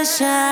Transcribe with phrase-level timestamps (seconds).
[0.00, 0.42] sunshine.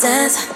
[0.00, 0.46] dance.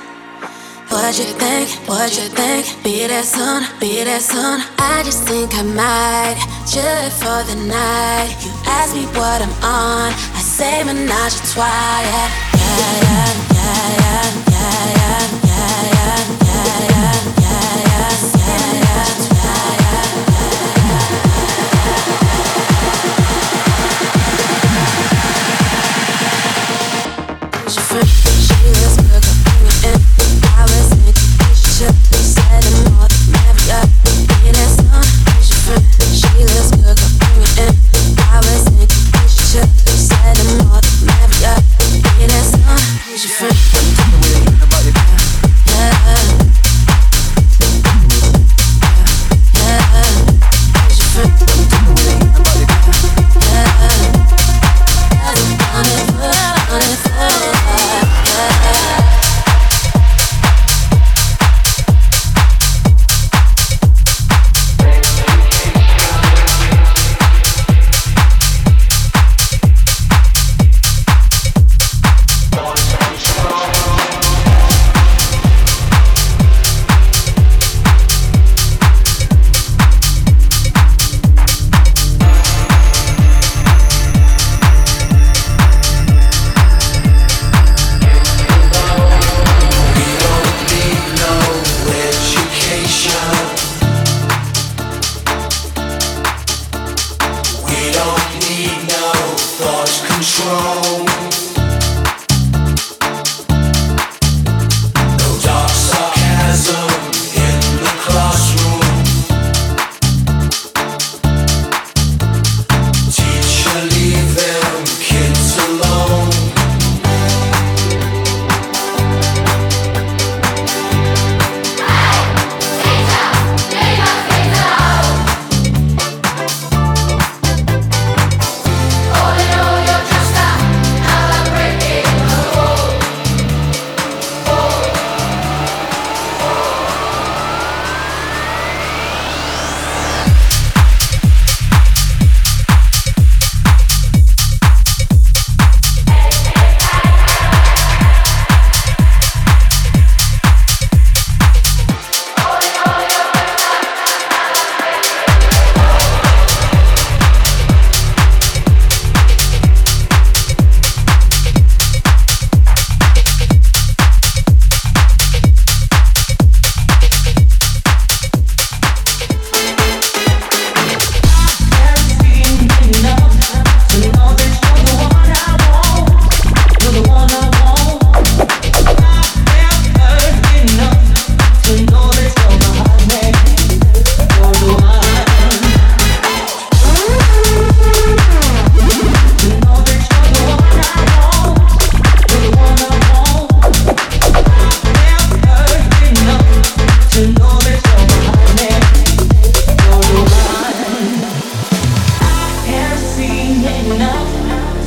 [0.88, 1.68] What you think?
[1.88, 2.82] What you think?
[2.82, 4.62] Be that sun, be that sun.
[4.78, 8.36] I just think I might chill for the night.
[8.40, 11.66] You ask me what I'm on, I say menage a trois.
[11.66, 13.43] Yeah, yeah, yeah.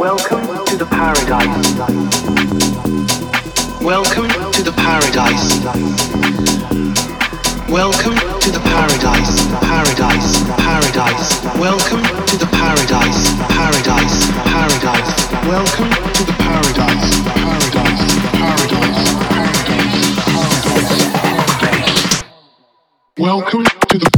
[0.00, 1.76] Welcome to the paradise.
[3.82, 5.60] Welcome to the paradise.
[7.68, 11.44] Welcome to the paradise, paradise, paradise.
[11.60, 15.28] Welcome to the paradise, paradise, paradise.
[15.44, 19.12] Welcome to the paradise, paradise, paradise, paradise,
[21.60, 22.24] paradise.
[23.18, 24.10] Welcome to the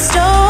[0.00, 0.47] and